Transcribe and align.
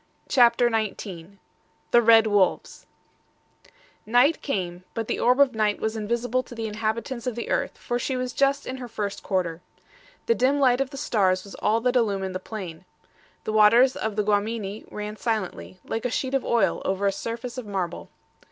CHAPTER 0.27 0.67
XIX 0.71 1.37
THE 1.91 2.01
RED 2.01 2.25
WOLVES 2.25 2.87
NIGHT 4.07 4.41
came, 4.41 4.83
but 4.95 5.07
the 5.07 5.19
orb 5.19 5.39
of 5.39 5.53
night 5.53 5.79
was 5.79 5.95
invisible 5.95 6.41
to 6.41 6.55
the 6.55 6.65
inhabitants 6.65 7.27
of 7.27 7.35
the 7.35 7.51
earth, 7.51 7.77
for 7.77 7.99
she 7.99 8.17
was 8.17 8.33
just 8.33 8.65
in 8.65 8.77
her 8.77 8.87
first 8.87 9.21
quarter. 9.21 9.61
The 10.25 10.33
dim 10.33 10.59
light 10.59 10.81
of 10.81 10.89
the 10.89 10.97
stars 10.97 11.43
was 11.43 11.53
all 11.53 11.81
that 11.81 11.95
illumined 11.95 12.33
the 12.33 12.39
plain. 12.39 12.83
The 13.43 13.53
waters 13.53 13.95
of 13.95 14.15
the 14.15 14.23
Guamini 14.23 14.85
ran 14.91 15.17
silently, 15.17 15.79
like 15.85 16.05
a 16.05 16.09
sheet 16.09 16.33
of 16.33 16.43
oil 16.43 16.81
over 16.83 17.05
a 17.05 17.11
surface 17.11 17.59
of 17.59 17.67
marble. 17.67 18.09